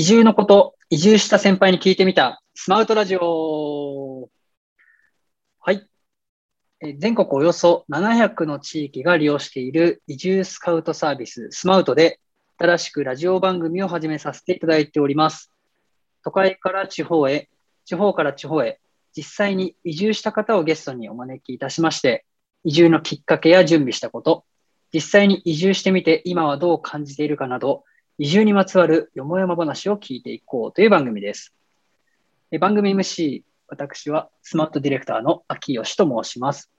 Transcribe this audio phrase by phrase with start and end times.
[0.00, 4.30] 移住のこと、移住した先輩に聞いてみた、スマウトラジオ。
[5.58, 5.86] はい。
[6.96, 12.18] 全国およそ700の地域が利用している移住スカウトサービス、スマウトで、
[12.56, 15.52] 新しくラジオ番組を始めさせていただいております。
[16.24, 17.50] 都会から地方へ、
[17.84, 18.80] 地方から地方へ、
[19.14, 22.24] 実際に移住した方をゲストにお招きいたしまして、
[22.64, 24.46] 移住のきっかけや準備したこと、
[24.94, 27.84] 実際に移住してみて今はどう感じているかなど、
[28.22, 31.54] 移住にまつわるよもやま話を聞いていこうという番組です。
[32.60, 36.70] 番組 MC、私はスマートディレクターの秋吉と申します。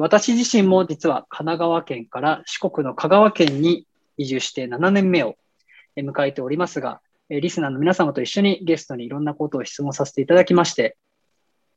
[0.00, 5.36] 私自身も実は神奈川県から四国の香川県に移住して7年目を
[5.96, 10.96] 迎えておりますが、リスナーの皆様と一緒にゲストにいろんなことを質問させていただきまして、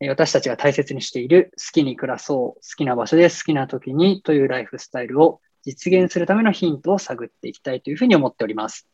[0.09, 8.87] 私たちが大切にしている好きに暮らそう、好きな場所で好きな時にというライフスタイルを実現するためのヒントを探っていきたいというふうに思っております。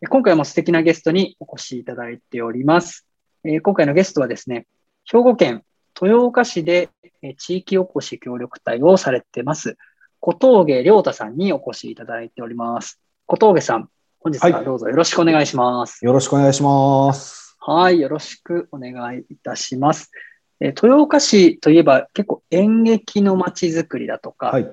[0.00, 3.04] え今回も素敵なゲストにお越しいただいております。
[3.44, 4.66] えー今回のゲストはですね、
[5.04, 5.64] 兵庫県
[6.00, 6.90] 豊岡市で
[7.22, 9.76] えー地域おこし協力隊をされてます、
[10.20, 13.00] 小峠亮太さんにお越しいただいております。
[13.26, 13.88] 小峠さん、
[14.20, 16.04] 本日ははいどうぞよろしくお願いします。
[16.04, 17.56] よろしくお願いします。
[17.58, 20.12] はい、よろしくお願いいたします。
[20.60, 24.70] えー豊岡市といえば結構演劇の街づくりだとか、はい。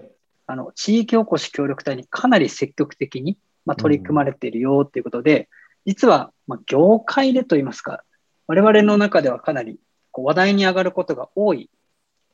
[0.47, 5.49] あの地域おこし協力隊にかなり積極的に、まあ、取り組まれているよということで、
[5.85, 8.03] 実は、まあ、業界でといいますか、
[8.47, 9.79] 我々の中ではかなり
[10.11, 11.69] こう話題に上がることが多い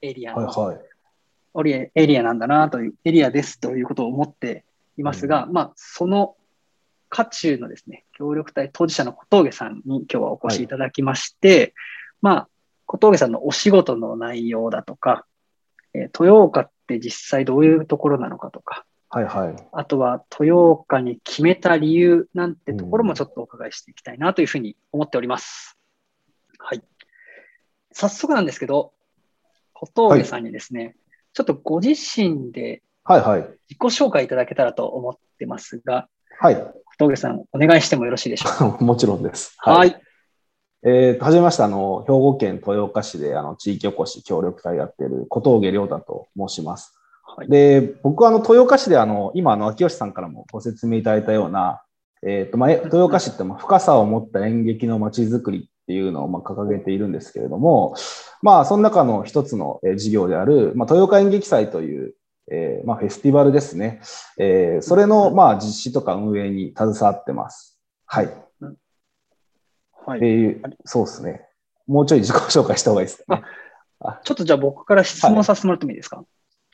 [0.01, 0.73] エリアの、はいは
[1.65, 1.71] い。
[1.71, 4.65] エエリアなんだなという、エリアですということを思って
[4.97, 6.35] いますが、まあ、その
[7.09, 11.73] 渦中のですね、協力隊当事者の小峠さんに今日はお越しいただきまして、
[12.21, 12.47] まあ、
[12.85, 15.25] 小峠さんのお仕事の内容だとか、
[15.93, 19.55] えー豊岡って実際どういうところなのかとか、はいはい。
[19.73, 25.77] あとは豊岡に決めた理由なんてところもちょっとお伺いしていきたいなというふうに思っております。
[26.57, 26.81] はい。
[27.91, 28.93] 早速なんですけど、
[29.73, 30.95] 小峠さんにですね、
[31.33, 33.41] ちょっとご自身ではいはい。
[33.41, 36.07] 自己紹介いただけたらと思ってますが、
[36.39, 36.55] はい。
[36.55, 38.77] 小峠さんお願いしてもよろしいでしょうか？
[38.85, 39.55] もちろんです。
[39.57, 40.01] はい。
[40.83, 46.97] えーと、はじめまして、あの、兵庫県豊岡市で、あの、地域おこし協力隊やっている小峠亮太と申します。
[47.37, 47.49] はい。
[47.49, 51.81] で、僕はあの、豊岡市で、あの、今、あの、秋吉さんからもご説明いただいたような、
[52.23, 57.95] えーと、まあ、え豊岡市って、まあ、深さを持った演劇の街づくりっていうのを、まあ、掲げているんですけれども、
[58.41, 62.13] まあ、その中の一つの、えー事業である、まあ、豊岡演劇祭という、
[62.51, 64.01] えーまあ、フェスティバルですね。
[64.37, 67.79] えーそれの、まあ、実施とか運営に携わってます。
[68.05, 68.25] はい。
[68.25, 68.29] っ
[70.05, 70.19] はい。
[70.19, 71.45] ていう、そうですね。
[71.87, 73.43] もうちょい自己紹介した方がいいですかね。
[74.23, 76.25] ちょっとじゃあ僕から質問させてもらってもいいですか、はい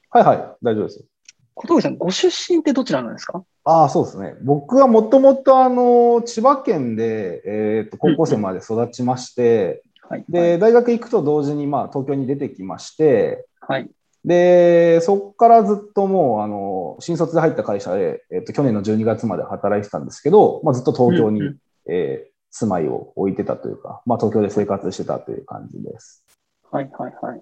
[0.10, 0.26] はい、
[0.64, 1.06] 大丈夫です。
[1.54, 3.44] 小峠さん、ご出身ってどちらなんですか？
[3.64, 4.36] ああ、そうですね。
[4.44, 10.26] 僕はもともと、あの、千葉県で、えっ、と、高校生まで育ちまして、はい。
[10.30, 13.90] で、大学行くと同時に、まあ、東京に出てきまして、はい。
[14.24, 21.58] で、そこからずっともう、あの、新卒で入った会社で、えっ、と、去年の12月まで働いてたんですけど、まあ、ずっと東京に、うんうん
[21.90, 26.24] えー住まいを置いてたというか、まあ、東京で生活してたという感じです。
[26.72, 26.90] はい。
[26.98, 27.14] はい。
[27.22, 27.42] はい。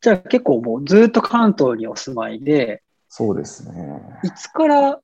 [0.00, 4.00] じゃあ結構もうずっと関東にお住まいで、そうですね。
[4.22, 5.00] いつから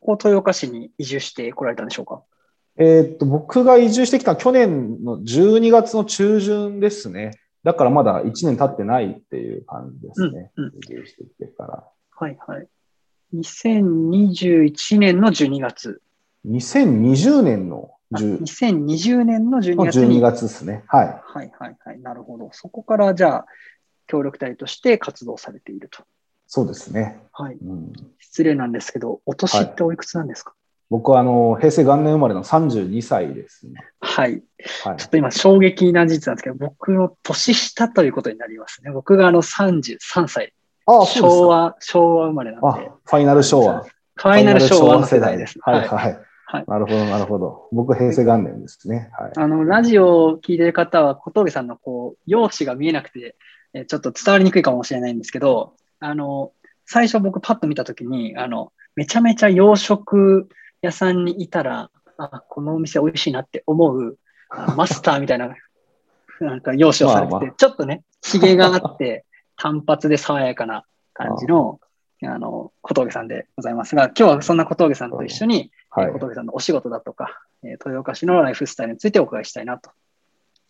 [0.00, 2.22] こう豊岡市に移住してこられたんでしょうか？
[2.76, 7.30] えーっと、僕が移住してきた去年の12月の中旬ですね。
[7.62, 10.50] だからまだ1年経ってないっていう感じですね。
[10.56, 11.84] うんうん移住してきてから。
[12.16, 12.68] はいはい。
[13.34, 16.02] 2021年の12月。
[16.46, 20.18] 2020年のあ10 2020年の12の月に。
[20.18, 20.84] 12月ですね。
[20.88, 21.06] はい。
[21.06, 22.00] はいはいはい。
[22.00, 22.50] なるほど。
[22.52, 23.46] そこからじゃあ、
[24.06, 26.02] 協力隊として活動されていると。
[26.46, 27.20] そうですね。
[27.32, 27.54] はい。
[27.54, 30.54] うん、失礼なんですけど、お年っておいくつなんですか？
[30.90, 33.80] 僕はあの平成元年生まれの32歳ですね。
[34.00, 34.42] はい。
[34.84, 38.90] はいちょっと今衝撃な事実なんですけど、僕の年下ということになりますね。
[38.92, 40.52] 僕があの33歳。
[40.86, 41.06] ああ。
[41.06, 43.82] 昭和、昭和生まれなんあで。、ファイナル昭和。
[43.82, 45.58] ファイナル昭和の世代です。
[45.62, 46.12] はいはい。
[46.46, 47.68] はいなるほど、なるほど。
[47.72, 49.10] 僕平成元年ですね。
[49.18, 49.32] はい。
[49.34, 53.34] あの、ラジオを聞いてる方は、小峠さんのこう、容姿が見えなくて、
[53.74, 56.52] えーちょっと伝わりにくいかもしれないんですけど、あの、
[56.86, 60.48] 最初僕パッと見たときに、あの、めちゃめちゃ洋食
[60.80, 64.18] 屋さんにいたら、あ、このお店美味しいなって思う、
[64.76, 65.54] マスターみたいな、
[66.40, 69.24] なんか容姿をされてて、まあまちょっとね、髭があって、
[69.56, 71.80] 単発で爽やかな感じの、
[72.22, 76.18] あの、小峠さんでございますが、今日はそんな小峠さんと一緒に、はいえー小。
[76.20, 79.90] 峠さんのお仕事だとか、えー豊岡市のライフスタイルについてお伺いしたいなと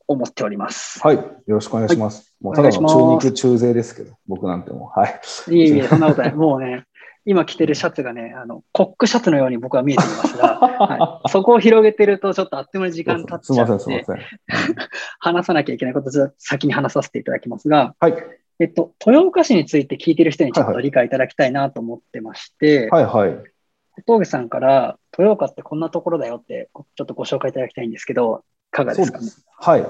[0.06, 1.00] 思っております。
[1.02, 1.16] はい。
[1.16, 2.34] よろしくお願いします。
[2.40, 4.98] もうただの中肉中背ですけど、僕なんてもう。
[4.98, 5.20] はい。
[5.50, 6.34] いえいえ、そんなことない。
[6.34, 6.84] もうね、
[7.26, 14.18] 今着てるシャツがね、あの、コックシャツのように僕は見えていますが、 はい、そこを広げてると、ちょっとあっという間に時間経っすみません、すみません。
[15.20, 18.14] 話さなきゃいけないことを先に話させていただきますが、はい。
[18.60, 23.30] えっと、豊岡市について聞いてる人にちょっはいはいと理解いただきたいなと思ってまして、はいはい。
[23.96, 29.20] 小峠さんから、豊岡ってこんなところだよって、ちょっとご紹介いただきたいんですけど、いかがですか？
[29.58, 29.86] はい。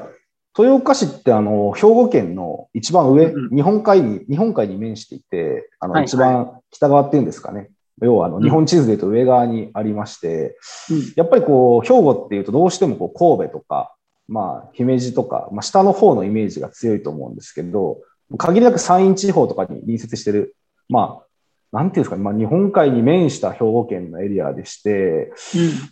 [0.56, 7.70] 豊岡市ってあの兵庫県の一番上、うんうん日本海に日本海に面していて、あのはい一番北側っていうんですかね。
[8.02, 10.56] 要はあのうん日本地図でいうと上側にありまして、
[10.90, 13.94] うんやっぱりこう兵庫っていうとどうしてもこう神戸とか、
[14.28, 17.98] まあ姫路とか、まあ、下の方のイメージが強いと思うんですけど、
[18.38, 20.56] 限りなく山陰地方とかに隣接してる、
[20.88, 21.26] まあ
[21.74, 25.32] なんていうんですかね、まあ、日本海に面した兵庫県のエリアでして、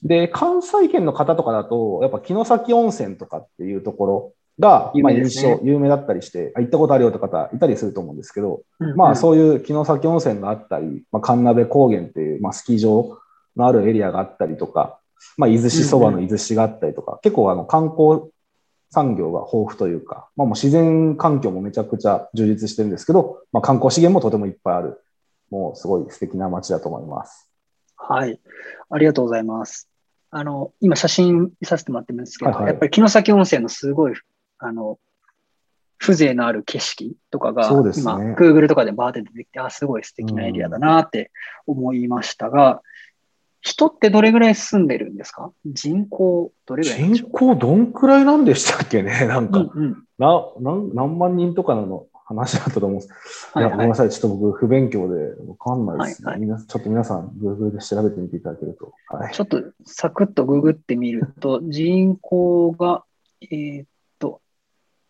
[0.05, 8.95] で、関西圏の方とかだと、やっぱ城崎温泉とかっていうところが、有まあ印象、有名だったりして、あ行ったことあるよって方いたりすると思うんですけど、うん。
[8.95, 13.19] まあそういう城崎温泉があったり、まあ、神鍋高原っていう、まあ、スキー場
[13.57, 15.01] のあるエリアがあったりとか、
[15.37, 18.31] まあ、伊豆市そばの伊豆市があったりとか、結構あの観光
[18.93, 25.01] 産業が豊富というか、まあ、もう自然環境もめちゃくちゃ充実してるんですけど、まあ、観光資源もとてもいっぱいある、
[25.53, 27.51] もうすごい素敵な街だと思います。
[27.95, 28.41] はい。
[28.89, 29.87] ありがとうございます。
[30.31, 34.15] あの、今写真見させてもらってるんですけど、はいはいやっぱり城崎温泉のすごい、
[34.59, 34.99] あの、
[35.99, 41.31] 風情のある景色とかが、そうですね今、Google とかでバーって出てきて、あ、すごい素敵なエリアだなって
[41.67, 42.81] 思いましたが、
[43.61, 45.53] 人ってどれぐらい住んでるんですか？
[45.67, 49.27] 人口どれぐらい人口どんくらいなんでしたっけね？
[49.27, 50.05] なんか、うんうん。
[50.19, 52.07] な何何万人とかの？
[52.25, 53.51] 話だったと思うんです。
[53.53, 53.73] はいはい。
[53.73, 54.11] ごめんなさい。
[54.11, 56.31] ちょっと僕、不勉強でわかんないですね。
[56.31, 58.93] はいはいちょっと皆さん、Google で調べてみていただけると。
[59.09, 59.33] はい。
[59.35, 63.05] ちょっとサクッとググってみると、 人口が、
[63.43, 63.87] えーっ
[64.19, 64.41] と、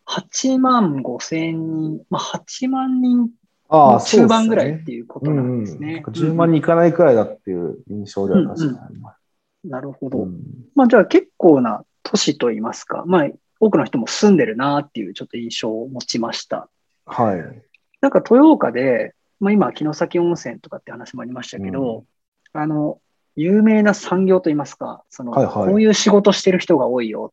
[0.06, 3.30] 8万5千人、まあ、8万人
[3.70, 6.02] のあ中盤ぐらいっていうことなんですねうんうんなん。
[6.02, 9.16] か10万人いかないくらいだっていう印象では確かにあります。
[9.16, 9.22] うん
[9.64, 10.24] なるほど。
[10.24, 10.40] うん
[10.74, 13.28] まあ、じゃあ結構な都市といいますか、まあ、
[13.60, 16.68] 多くの人も住んでるなっていうちょっと印象を持ちました。
[17.06, 17.62] はい。
[18.00, 22.04] なんか豊岡で、まあ、今、城崎温泉とかって話もありましたけど、
[22.52, 23.00] あの、
[23.34, 25.54] 有名な産業といいますか、その、はいはい。
[25.54, 27.32] こういう仕事してる人が多いよ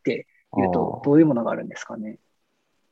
[0.00, 0.26] って
[0.56, 2.18] いうとどういうものがあるんですかね？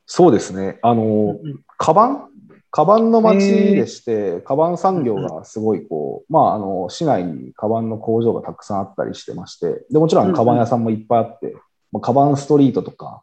[0.05, 0.79] そうですね。
[0.81, 2.29] あの、うんカバン？
[2.69, 3.39] カバンの街
[3.75, 11.55] でして、カバン産業がすごいこう、まあ、あの、市内にカバンの工場がたくさんあったりしてまして、で、もちろうんうんんカバン屋さんもいっぱいあって、
[11.91, 13.21] まあカバンストリートとか、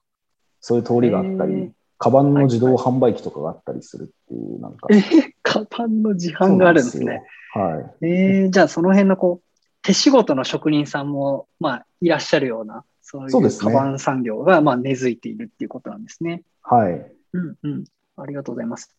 [0.61, 4.89] そういう通りがあったり、カバンの自動販売機とかがあったりするっていう、なんか。
[4.91, 7.23] えー、カバンの自販があるんですね。
[7.53, 7.65] すよ。
[7.65, 8.07] はい。
[8.07, 16.43] えー、じゃあその辺のこう、手仕事の職人さんも、まあ、いらっしゃるような、そういうそうですねカバン産業が、まあ、根付いているっていうことなんですね。
[16.63, 16.93] はい。
[17.35, 17.85] うんうん。
[18.17, 18.97] ありがとうございます。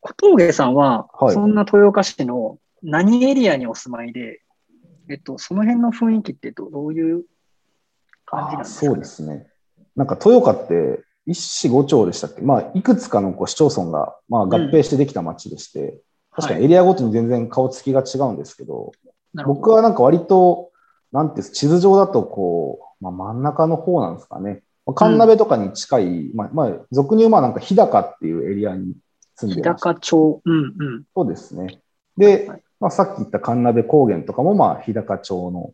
[0.00, 4.40] 小峠さんは、はいそんな豊岡市の何エリアにお住まいで、
[5.08, 7.24] えっと、その辺の雰囲気ってどどういう
[8.26, 9.46] 感じなんあですか、そうですね。
[9.94, 12.42] なんか豊岡って一市五町でしたっけ？
[12.42, 16.00] まあ、いくつかのこう市町村が、まあ、合併してできた町でして、
[16.30, 18.92] 確かにエリアごとに全然顔つきが違うんですけど、
[19.32, 20.70] なるほど僕はなんか割と、
[21.12, 24.62] なんていう地図上だとこう、まあ、真ん中の方なんですかね。
[24.86, 28.94] まあ神鍋とかに近い、まあ、まあ、俗に言うまあなんか日高っていうエリアに
[29.36, 29.94] 住ん日でました。
[29.94, 30.42] 高町。
[30.44, 31.04] うんうん。
[31.14, 31.80] そうですね。
[32.18, 35.72] で、はいまあ、さっき言った神鍋高原とかも、まあ、日高町の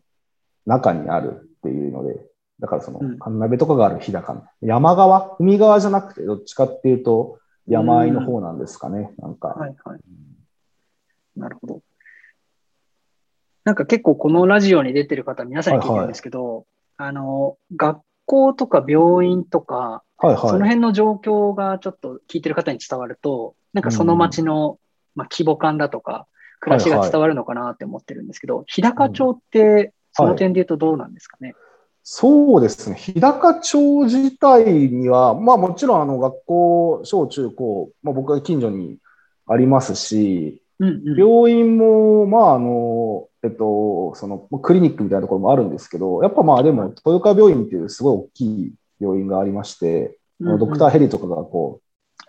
[0.65, 2.21] 中にあるっていうので、
[2.61, 9.49] だからそのうん神鍋とかがある日高の、山側、海側じゃなくて、どっちかっていうと、山あいの方なんですかね、なんか。
[9.49, 9.99] はいはい。
[11.35, 11.81] なるほど。
[13.63, 16.65] なんか結構このラジオに出てる方、皆さんに聞いてるんですけど、
[16.97, 20.37] あの、学校とか病院とか、はいはい。
[20.37, 24.79] その辺の状況がちょっと聞いてる方に伝わると、なんかその街の、
[25.15, 26.27] まあ、規模感だとか、
[26.59, 31.55] 暮らしが伝わるのかなって思ってるんですけど、日高町って、その点で言うとどうなんですかね？
[32.03, 32.95] そうですね。
[32.95, 38.97] 日高町自体には、まあもちろんあの学校、小中高、まあ僕は近所に
[39.47, 41.19] ありますし、うんうん。
[41.19, 51.81] 病院も、まああの、えっと、そのクリニックみたいなところもあるんですけど、やっぱまあでも、豊川病院っていうすごい大きい病院がありまして、うんうんドクターヘリとかがこ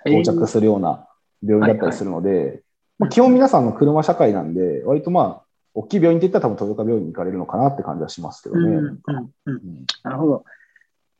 [0.05, 1.09] う、到着するような
[1.43, 2.63] 病院だったりするので、
[2.99, 8.63] まあ、基本皆さんの車社会なんで、割とまあ、大きい病院って言ったら多分豊川病院に行かれるのかなって感じはしますけどね。
[8.63, 10.45] うんうんうんうんうんなるほど。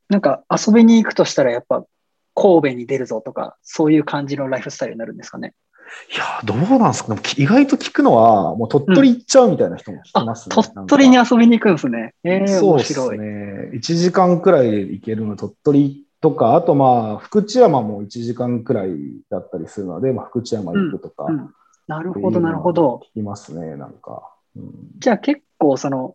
[0.09, 1.85] なんか遊びに行くとしたらやっぱ
[2.35, 5.55] 神戸に出るぞとか、そういう感じのライフスタイルになるんですかね。
[6.15, 7.21] いやー、どうなんですかね。
[7.37, 10.55] 意外と聞くのは、もう鳥取行っちゃうみたいな人も聞きあますね。
[10.55, 12.15] 鳥取に遊びに行くんですね。
[12.25, 13.17] えー、そうです。
[13.17, 13.71] ね。
[13.75, 18.91] 1時間くらいで行けるの、鳥取とか、あとまあ、福知山も1時間くらい
[19.29, 21.55] だったりするので、まあ、福知山行くとか、うん
[21.89, 23.03] なるほど、なるほど。
[23.17, 24.32] 聞きますね、なんか。
[24.57, 26.15] うんじゃあ結構その、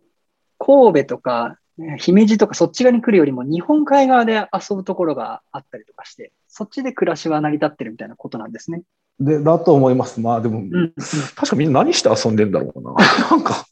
[0.58, 1.58] 神戸とか、
[1.98, 8.82] 姫路とかそっち側に来るよりも日本海側で遊ぶところがあったりとかして、そっちで暮らしは成り立ってるみたいなことなんですね。
[9.20, 10.20] で、だと思います。
[10.20, 10.92] まあでも、うんうん
[11.36, 12.94] 確かみんな何して遊んでんだろうな。
[13.30, 13.66] なんか、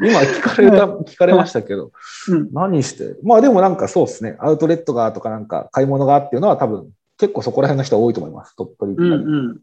[0.00, 1.92] 今聞かれた、聞かれましたけど、
[2.28, 3.16] うん何して？
[3.22, 6.90] まあでもなんかそうですね、アウトレットがとかなんか買い物がっていうのは多分
[7.20, 8.56] 結構そこら辺の人は多いと思います。
[8.56, 8.96] 鳥取。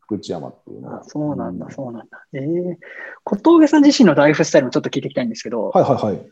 [0.02, 1.04] 福知山っていうのはあ。
[1.04, 2.26] そうなんだ、そうなんだ。
[2.34, 2.78] ええ
[3.24, 6.32] 小峠さん自身のライフスタイルもちょっと聞いていきたいんですけど、はいはいはい。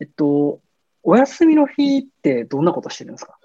[0.00, 0.60] えっと、
[1.04, 3.38] お休みの日ってどんなことしてるんですか？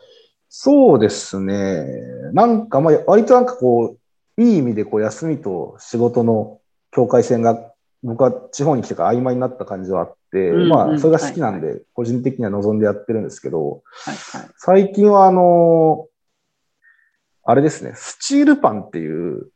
[0.50, 1.86] そうですね。
[2.34, 3.98] なんかまあ割となんかこ
[4.38, 6.60] う、いい意味でこう休みと仕事の
[6.92, 14.50] 境界線が僕は地方に来てから曖昧になった感じはあって、うんうんまあそれが好きなんで、個人的には望んでやってるんですけど、はいはい。
[14.58, 16.08] 最近はあの、
[17.46, 19.50] あれですね、スチールパンっていう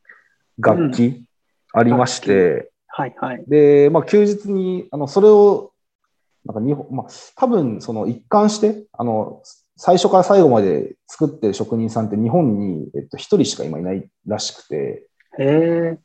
[0.58, 1.24] 楽器
[1.72, 3.44] ありまして、はいはい。
[3.46, 5.72] で、まあ休日に、あの、それを、
[6.44, 9.42] なんか日本、まあ多分その一貫して、あの、
[9.76, 15.06] 最初から最後まで作ってる職人さんって日本に、えっと、一人しか今いないらしくて。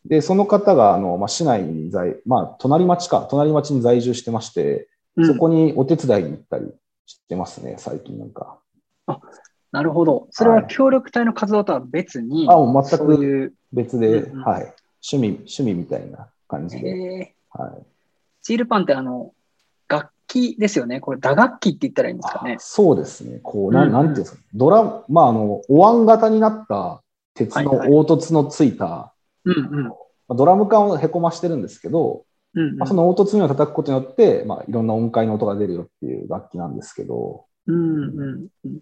[0.06, 6.66] で、その方が、あの、まあ、市内に在、まあ、隣町か、隣町に在住してまして、うんそこにお手伝いに行ったり
[7.06, 8.60] してますね、最近なんか。
[9.74, 10.28] なるほど。
[10.30, 14.74] それは協力隊の活動とは別に、あ、もう全く別で、うんうんはい。
[15.12, 16.90] 趣味、趣味みたいな感じへで。
[16.90, 17.36] え。
[17.50, 17.86] はい。
[18.44, 19.34] スチールパンってあの、
[19.88, 21.00] 楽器ですよね。
[21.00, 22.60] これ打楽器って言ったらいいんですかねあ。
[22.60, 23.40] そうですね。
[23.42, 24.42] こう、なん、うんなんていうんですか。
[24.54, 27.02] ドラ、まあ、あの、お椀型になった
[27.34, 29.16] 鉄のはいはい凹凸のついた、
[29.46, 29.84] うんうん。
[29.88, 29.96] ま
[30.30, 37.78] あドラム缶をへこましてるんですけど、うんうんまあ、その凹凸面を叩くことによって、まあ、いろんな音階の音が出るよっていう楽器なんですけど、うんう
[38.08, 38.80] んうん。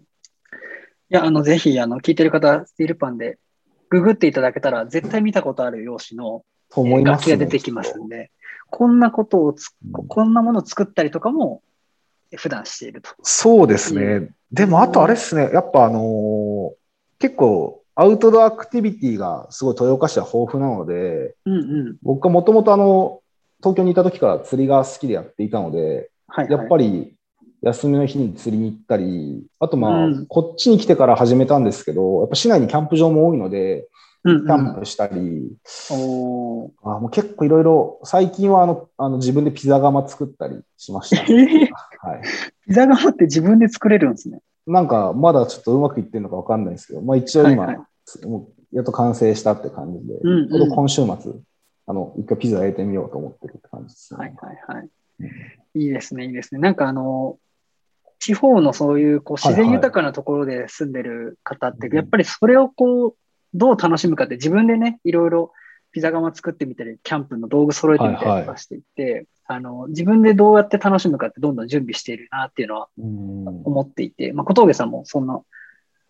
[1.12, 3.38] いや、あの、ぜひ、あの、聞いてる方、スティールパンで、
[3.90, 7.32] ググっていただけたら、絶対見たことある用紙のと思いますね。
[7.32, 8.30] 楽器が出てきますんで、
[8.70, 11.60] こんなことをつ、うんこんなものを作ったりとかも、
[12.34, 13.10] 普段していると。
[13.22, 14.30] そうですうね。
[14.50, 15.50] でも、あとあれですね。
[15.52, 16.72] やっぱあのー
[17.18, 21.58] 結構、アウトドアアクティビティがすごい豊岡市は豊富なので、うんう
[21.90, 21.96] ん。
[22.02, 23.20] 僕はもともとあの、
[23.58, 26.58] 東京にいた時から釣りが好きでやっていたので、はい、はい。
[26.58, 27.14] やっぱり
[27.62, 33.88] 休みの日に釣りに行ったり、あとまあ、うんこっちに来てから始めたんですけど、やっぱ市内にキャンプ場も多いので、
[34.24, 35.56] うんキャンプしたり、
[35.90, 36.72] あも
[37.08, 41.22] う結構いろいろ、最近はあのあの自分でピザ窯作ったりしました。
[41.26, 41.68] えー
[42.04, 42.22] はい。
[42.66, 44.40] ピザ窯って自分で作れるんですね。
[44.66, 47.86] なんか、まだちょっとうまくいってるのかわかんないですけど、まあ一応今、はいは
[48.28, 51.32] もうやっと完成したって感じで、うんうん今週末、
[51.86, 54.18] あの、一回ピザ焼いてみようと思ってるって感じですね。
[54.18, 54.88] はいはいはい。
[55.74, 56.60] いいですね、いいですね。
[56.60, 57.38] なんかあの、
[58.22, 63.14] 地方のそういうこう自然豊かなところで住んでる方って、はいはいやっぱりそれをこう、
[63.52, 65.52] どう楽しむかって自分でね、いろいろ
[65.90, 75.42] ピザ窯作ってみたり、キャンプの道具揃えてみたりとかしていって、あの、自分でどうやって楽しむかってどんどん準備しているなっていうのはうん思っていて、まあ、小峠さんもそんな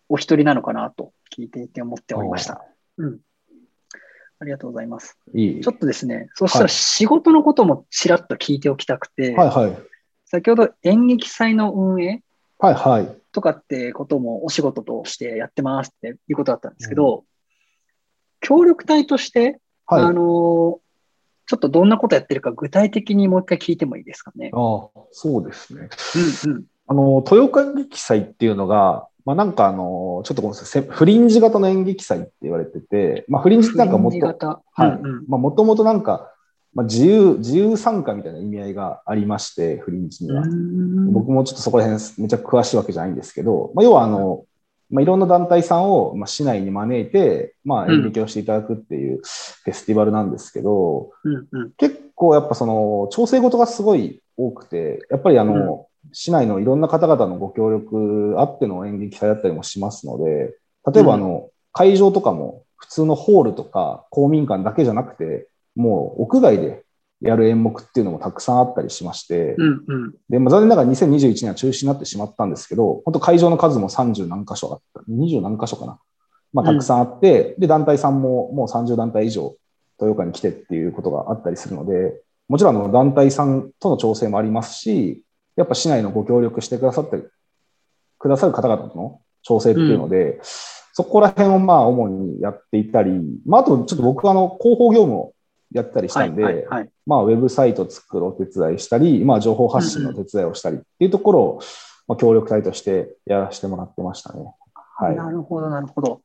[0.07, 2.63] お一人なのかなと聞いていて思っておりました。
[2.97, 3.19] うん。
[4.39, 5.17] ありがとうございます。
[5.33, 5.61] いい。
[5.61, 9.92] ちょっとですね、そしたらはい仕事のこともちらっと聞いておきたくて、はいはい。
[10.33, 12.23] 先ほど演劇祭の運営
[12.57, 13.17] はいはい。
[13.33, 17.23] とかってこともお仕事としてやってますっていうことだったんですけど、
[18.41, 20.01] 協力隊として、はい。
[20.01, 20.79] あの
[21.45, 24.49] ちょっとどんなことやってるか具体的にもう一回聞いてもいいですかね？
[24.53, 25.89] ああ、そうですね。
[26.45, 26.63] うんうん。
[26.87, 34.17] あの、豊岡演劇祭っていうのが、まあなんかあの、ちょっとごめんなさい、せフリンジ型の演劇祭って言われてて、まあフリンジってなんかもと
[35.63, 36.32] もとなんか、
[36.73, 40.41] まあ自由、自由参加みたいな意味合いがありまして、フリンジには。
[40.41, 41.13] うん。
[41.13, 44.45] 僕もちょっとそこら辺めちゃ詳しいわけじゃないんですけど、まあ要はあの、
[44.89, 51.71] まあいろんな団体さんを、まあ、市内に招いて、まあ演劇をしていただくっていうフェスティバルなんですけど、うんうん。
[51.77, 60.55] 結構やっぱその調整事がすごい多くて、やっぱりあの、市内のいろんな方々のご協力あっての演劇祭だったりもしますので、
[60.91, 66.83] 例えばあの、会場とかも普通のホールとか公民館だけじゃなくて、もう屋外で
[67.21, 70.13] やる演目っていうのもたくさんあったりしまして、うんうん。
[70.29, 75.99] で、まあ、残念ながら2021年は中止になってしまったんですけど、本当会場の数も30何箇所あった、20何箇所かな。
[76.51, 79.55] まあ、たくさんあって、で、団体さんももう30団体以上、
[79.99, 85.23] 豊岡に来てっていうことがあったりするので、もちろんあの団体さんとの調整もありますし、
[85.55, 87.23] やっぱ市内のご協力してくださって、
[88.19, 90.39] くださる方々との調整っていうので、
[90.93, 93.11] そこら辺をまあ主にやっていたり、
[93.45, 95.33] まあ、あとちょっと僕はあの広報業務を
[95.73, 96.89] やったりしたんで、はいはいはい。
[97.05, 101.59] まあ、ウェブサイト作るお手伝いしたり、まあ、情報発信の手伝いをしたりっていうところを、
[102.07, 104.53] まあ、協力隊としてやらせてもらってましたね。
[104.97, 105.15] はい。
[105.15, 106.21] なるほど、なるほど。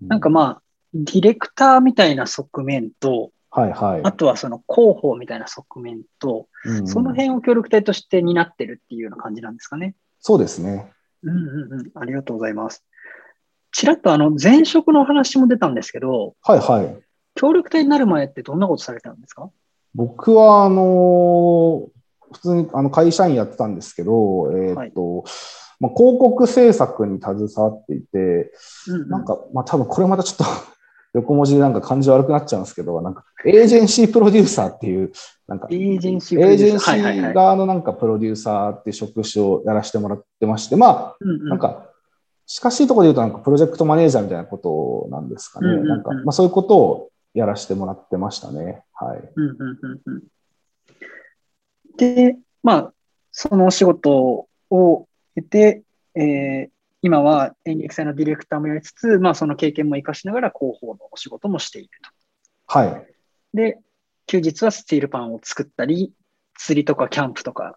[0.00, 0.62] なんかまあ、
[0.94, 4.00] ディレクターみたいな側面と、はいはい。
[4.02, 9.94] あとはその広報みたいな側面と、うんその辺を協力隊として担ってるっていうような感じなんですかね。
[10.20, 10.90] そうですね。
[11.22, 11.90] うんうんうん。
[11.94, 12.84] ありがとうございます。
[13.72, 17.02] ちらっとあの前職の話も出たんですけど、はいはい。
[17.34, 19.50] 協力隊になる前ってどんなことされてたんですか？
[19.94, 21.88] 僕は、あの
[22.32, 25.24] 普通にあの会社員やってたんですけど、えーっと、
[25.80, 28.52] まあ、広告制作に携わっていて、
[28.88, 29.08] うんうん。
[29.08, 30.44] なんか、まあ多分これまたちょっと
[31.14, 35.12] 横文字でなんか感じ悪くなっちゃうんですけど、なんかエージェンシープロデューサーっていう、
[35.46, 37.30] なんかエージェンシーエージェンシはいはいはい。
[37.32, 41.46] ー側のなんかプロデューサーっていう職種をやらせてもらってまして、まうんうん。
[41.48, 41.90] あ、なんか、
[42.46, 45.68] 近しいところで言うとなんかプロジェクトマネージャーみたいなことなんですかね。
[45.68, 45.88] うんうんうん。
[45.88, 48.82] なんか、まあそういうことをやらせてもらってましたね。
[48.92, 49.32] はい。
[49.36, 50.22] うんうんうんうん
[51.96, 52.94] で、まあ、
[53.32, 55.82] そのお仕事を得て、
[56.14, 56.72] えー
[57.04, 62.10] 今は演劇祭のディレクターもやりつつ、まあ、その経験も活かしながら広報のお仕事もしていると。
[62.78, 63.56] はい。
[63.56, 63.78] で、
[64.26, 66.12] 休日はスティールパンを作ったり、
[66.54, 67.76] 釣りとかキャンプとか、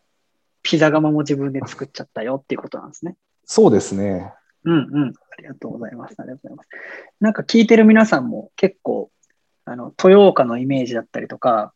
[0.62, 3.16] ピザ窯も自分で作っちゃったよっていうことなんですね。
[3.46, 4.32] そうですね。
[4.64, 5.10] うんうん。
[5.10, 6.16] ありがとうございます。
[6.20, 6.70] ありがとうございます。
[7.20, 9.10] なんか聞いてる皆さんも結構、
[9.66, 11.74] あの、豊岡のイメージだったりとか、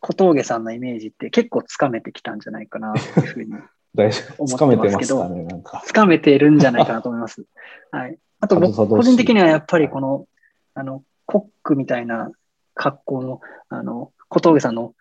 [0.00, 3.52] 小峠さんのイメージって結構つかめてきたんじゃないかなっていうふうに、
[3.94, 4.46] 大丈夫。
[4.46, 5.82] つかめてますか思ね、なんか。
[5.84, 7.44] つかめてるんじゃないかなと思います。
[7.90, 8.18] はい。
[8.40, 10.26] あと僕、個人的にはやっぱりこの、
[10.74, 12.30] あの、コックみたいな
[12.74, 14.94] 格好の、あの、小峠さんの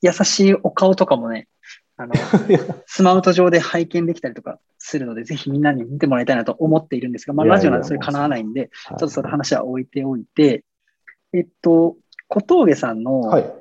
[0.00, 1.48] 優しいお顔とかもね、
[1.96, 2.14] あの、
[2.86, 10.64] スマウト上で拝見できたりとかするので、ぜひみんなに見てもらいたいなと思っているんですが、まあ、ラジオなんでそれ叶わないんで、ちょっとその話は置いておいて、
[11.32, 11.96] えっと、
[12.28, 13.54] 小峠さんのはい。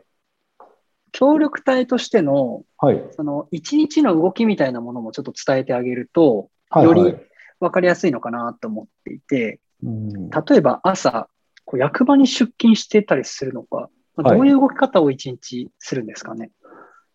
[1.14, 3.02] 協力隊としての、はい。
[3.12, 6.86] その一日の動きみたいなものもちょっと伝えてあげると、はい。
[6.86, 7.28] よりはい
[7.60, 11.28] 分かりやすいのかなと思っていて、うん例えば朝、
[11.64, 16.50] こう役場に出勤してたりするのか、まあはいどういう動き方を一日するんですかね？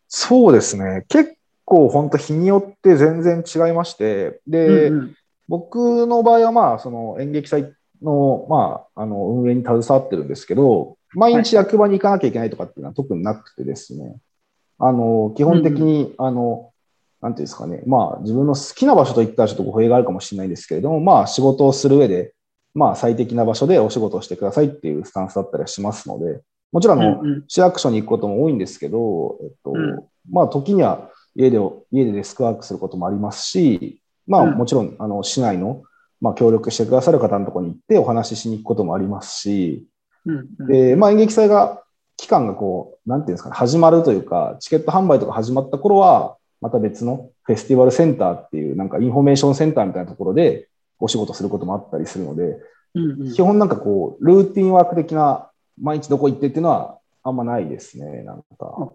[0.07, 1.05] そうですね。
[1.09, 5.15] 結構本当日によって全然違いまして、で、うんうん
[5.49, 7.73] 僕の場合はまあ、その演劇祭
[8.07, 14.17] の、まあ、あの、運営に携わってるんですけど、毎日役場に行かなきゃいけないとかっていうのは特になくてですね、
[14.79, 16.71] あの、基本的に、あの、
[17.21, 22.35] なんていうんですかね、まあ、自分の好きな場所といったらちょっと語弊があるかもしれないんですけれども、まあ、仕事をする上で、
[22.75, 26.43] まあ、最適な場所でお仕事をしてくださいっていうスタンスだったりはしますので、
[26.73, 30.05] もちろん、あの、市役所に行くことも多いんですけど、えっと、うん。
[30.31, 31.59] まあ、時には家で、
[31.91, 34.59] 家でデスクワークすることもありますし、まあ、うん。
[34.59, 35.83] もちろん、あの、市内の、
[36.21, 39.87] まあ、協力してくださる方のところに行ってお話ししに行くこともありますし、
[40.25, 41.83] うんうんで、まあ、演劇祭が、
[42.17, 52.59] 期間がこう、なんていうんですかね、始まるというか、チケット販売とか始まった頃は、また別のフェスティバルセンターっていう、なんかインフォメーションセンターみたいなところでお仕事することもあったりするので、
[52.95, 55.51] うんうん基本なんかこう、ルーティンワーク的な、
[55.81, 58.93] 毎日どこ行ってっていうのはあんまないですね、なんか。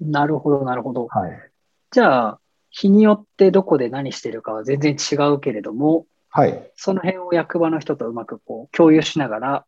[0.00, 1.08] なるほど、なるほど。
[1.08, 1.50] はい。
[1.90, 6.70] じゃあ、日によってどこで何してるかは全然違うけれども、はい。
[6.76, 9.66] その辺を役場の人とうまくこう共有しながら、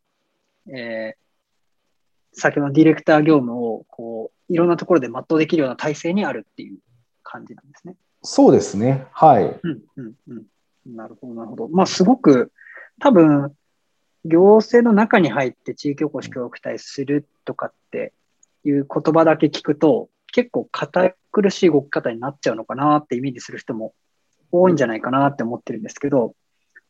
[0.68, 1.22] えー
[2.34, 6.78] 先ほどのディレクター業務をこういろんなところで全うできるような体制にあるっていう
[7.22, 7.94] 感じなんですね。
[8.22, 9.06] そうですね。
[9.12, 9.44] はい。
[9.44, 10.96] うんうんうん。
[10.96, 11.68] なるほど、なるほど。
[11.68, 12.52] まあ、すごく、
[13.00, 13.54] 多分、
[14.24, 18.12] 行政の中に入って地域おこし協力隊するとかって
[18.64, 23.94] いう言葉だけ聞くと、結構堅苦しい動き方になっちゃうのかなってイメージする人も
[24.52, 26.34] 多いんじゃないかなって思ってるんですけど、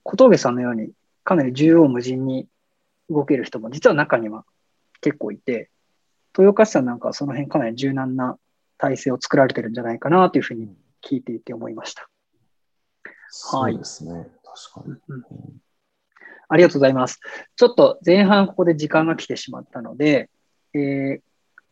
[0.02, 0.90] 小峠さんのように
[1.24, 2.48] かなり縦横無尽に
[3.08, 4.44] 動ける人も実は中には
[5.00, 5.70] 結構いて、
[6.36, 8.38] 豊岡市さんなんかはその辺かなり柔軟な
[8.78, 12.08] 体制を作られてるんじゃないかなというふうに聞いていて思いました。
[13.28, 14.28] そうですね。
[14.44, 14.94] 確かに。
[15.08, 15.22] うん
[16.48, 17.18] ありがとうございます。
[17.56, 20.28] ちょっと前半ここで時間が来てしまったので、
[20.74, 21.20] えー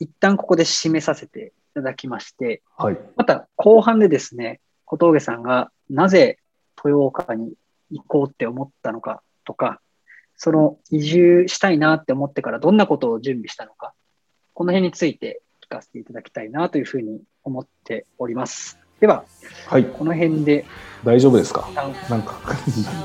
[0.01, 2.99] 一旦ここで締めさせていただきまして、はい。
[3.17, 6.39] また後半でですね、小峠さんがなぜ
[6.83, 7.53] 豊岡に
[7.91, 9.81] 行こうって思ったのかとか、
[10.37, 13.93] その移住したいなって思ってからどんなことを準備したのか、
[14.55, 18.79] この辺について聞かせていただきたいなというふうに思っております。
[19.01, 19.25] では、
[19.67, 19.87] はい。
[19.87, 20.67] この辺で
[21.05, 21.69] 大丈夫ですか？
[21.75, 22.39] なんか、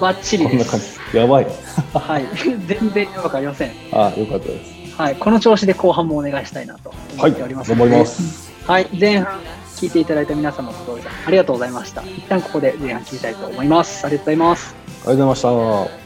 [0.01, 0.99] バッチリでこんな感す。
[1.11, 1.17] じ。
[1.17, 1.47] やばい。
[1.93, 2.25] はい。
[2.67, 3.71] 全然わかりません。
[3.93, 4.95] あ、よかったです。
[4.97, 5.15] はい。
[5.15, 6.99] この調子で後半もお願いしたいなとはい。
[7.17, 8.51] 思っております頑張ります。
[8.65, 8.89] はい。
[8.99, 9.39] 前半
[9.75, 12.01] 聞いていただいた皆様小峠さん、ありがとうございました。
[12.01, 14.05] 一旦ここで前半切りたいと思います。
[14.05, 14.75] ありがとうございます。
[14.75, 16.04] ありがとうございました。